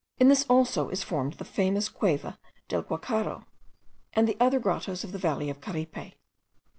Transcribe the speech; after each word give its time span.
In 0.17 0.29
this 0.29 0.45
also 0.49 0.89
is 0.89 1.03
formed 1.03 1.33
the 1.33 1.45
famous 1.45 1.87
Cueva 1.87 2.39
del 2.67 2.81
Guacharo, 2.81 3.45
and 4.13 4.27
the 4.27 4.35
other 4.39 4.59
grottoes 4.59 5.03
of 5.03 5.11
the 5.11 5.19
valley 5.19 5.47
of 5.47 5.61
Caripe. 5.61 6.15